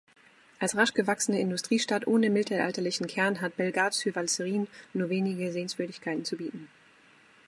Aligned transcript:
Als 0.57 0.75
rasch 0.75 0.95
gewachsene 0.95 1.39
Industriestadt 1.39 2.07
ohne 2.07 2.31
mittelalterlichen 2.31 3.05
Kern 3.05 3.39
hat 3.39 3.55
Bellegarde-sur-Valserine 3.57 4.65
nur 4.93 5.09
wenige 5.11 5.51
Sehenswürdigkeiten 5.51 6.25
zu 6.25 6.37
bieten. 6.37 6.69